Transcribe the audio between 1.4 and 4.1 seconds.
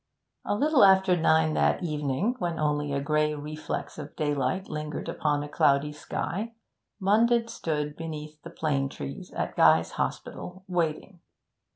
that evening, when only a grey reflex